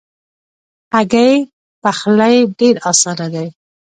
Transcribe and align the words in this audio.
هګۍ 0.95 1.33
پخلی 1.81 2.35
ډېر 2.59 2.75
آسانه 2.89 3.27
دی. 3.33 3.47